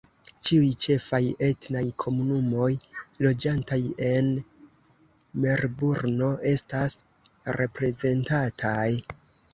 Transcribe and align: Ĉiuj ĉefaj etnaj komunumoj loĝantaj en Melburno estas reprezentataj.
Ĉiuj 0.47 0.69
ĉefaj 0.85 1.19
etnaj 1.47 1.83
komunumoj 2.03 2.69
loĝantaj 3.27 3.79
en 4.07 4.31
Melburno 5.45 6.31
estas 6.55 6.97
reprezentataj. 7.63 8.89